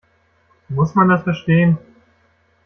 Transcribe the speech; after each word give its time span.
Muss 0.69 0.95
man 0.95 1.09
das 1.09 1.21
verstehen? 1.21 1.77